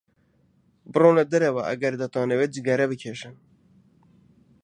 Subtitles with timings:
[0.93, 3.35] بڕۆنە دەرەوە ئەگەر دەتانەوێت جگەرە بکێشن.